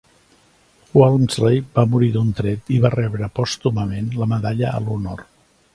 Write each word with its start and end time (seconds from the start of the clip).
Walmsley 0.99 1.61
va 1.77 1.85
morir 1.91 2.09
d'un 2.17 2.33
tret 2.41 2.73
i 2.77 2.81
va 2.87 2.93
rebre 2.97 3.33
pòstumament 3.41 4.13
la 4.23 4.31
Medalla 4.35 4.75
a 4.79 4.87
l'Honor. 4.87 5.25